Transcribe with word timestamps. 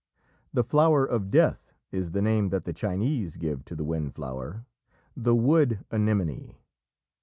"The 0.51 0.63
flower 0.63 1.05
of 1.05 1.29
Death" 1.29 1.73
is 1.91 2.09
the 2.09 2.23
name 2.23 2.49
that 2.49 2.65
the 2.65 2.73
Chinese 2.73 3.37
give 3.37 3.63
to 3.65 3.75
the 3.75 3.83
wind 3.83 4.15
flower 4.15 4.65
the 5.15 5.35
wood 5.35 5.85
anemone. 5.91 6.55